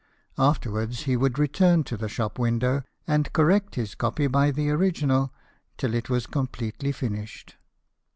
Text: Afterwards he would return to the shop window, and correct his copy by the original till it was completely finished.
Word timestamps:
Afterwards 0.39 1.01
he 1.03 1.15
would 1.15 1.37
return 1.37 1.83
to 1.83 1.95
the 1.95 2.09
shop 2.09 2.39
window, 2.39 2.81
and 3.05 3.31
correct 3.33 3.75
his 3.75 3.93
copy 3.93 4.25
by 4.25 4.49
the 4.49 4.71
original 4.71 5.31
till 5.77 5.93
it 5.93 6.09
was 6.09 6.25
completely 6.25 6.91
finished. 6.91 7.55